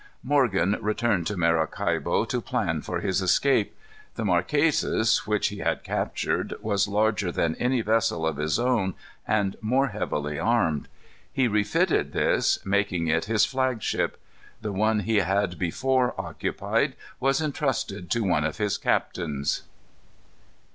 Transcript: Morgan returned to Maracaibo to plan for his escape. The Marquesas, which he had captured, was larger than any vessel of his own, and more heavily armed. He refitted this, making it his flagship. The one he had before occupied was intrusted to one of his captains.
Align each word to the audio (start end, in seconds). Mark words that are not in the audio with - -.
Morgan 0.23 0.79
returned 0.81 1.27
to 1.27 1.37
Maracaibo 1.37 2.25
to 2.25 2.41
plan 2.41 2.81
for 2.81 3.01
his 3.01 3.21
escape. 3.21 3.77
The 4.15 4.25
Marquesas, 4.25 5.27
which 5.27 5.49
he 5.49 5.59
had 5.59 5.83
captured, 5.83 6.55
was 6.59 6.87
larger 6.87 7.31
than 7.31 7.53
any 7.57 7.81
vessel 7.81 8.25
of 8.25 8.37
his 8.37 8.57
own, 8.57 8.95
and 9.27 9.57
more 9.61 9.89
heavily 9.89 10.39
armed. 10.39 10.87
He 11.31 11.47
refitted 11.47 12.13
this, 12.13 12.57
making 12.65 13.09
it 13.09 13.25
his 13.25 13.45
flagship. 13.45 14.19
The 14.59 14.71
one 14.73 15.01
he 15.01 15.17
had 15.17 15.59
before 15.59 16.19
occupied 16.19 16.95
was 17.19 17.39
intrusted 17.39 18.09
to 18.09 18.21
one 18.23 18.43
of 18.43 18.57
his 18.57 18.79
captains. 18.79 19.61